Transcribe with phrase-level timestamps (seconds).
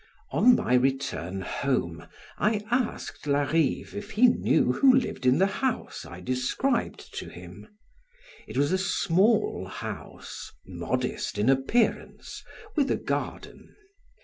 [0.31, 2.07] On my return home,
[2.39, 7.67] I asked Larive if he knew who lived in the house I described to him;
[8.47, 12.41] it was a small house, modest in appearance,
[12.75, 13.75] with a garden.